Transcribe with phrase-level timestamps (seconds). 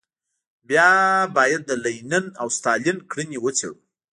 [0.67, 0.89] بیا
[1.35, 3.75] باید د لینین او ستالین کړنې وڅېړو.